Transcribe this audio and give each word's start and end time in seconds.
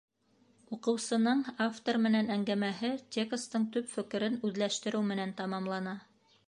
Уҡыусының 0.77 1.43
автор 1.65 1.99
менән 2.07 2.31
әңгәмәһе 2.37 2.91
текстың 3.17 3.69
төп 3.77 3.93
фекерен 3.95 4.43
үҙләштереү 4.51 5.05
менән 5.13 5.37
тамамлана. 5.43 5.97